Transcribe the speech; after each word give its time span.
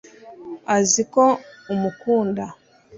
azi 0.77 1.01
ko 1.13 1.23
umukunda 1.73 2.43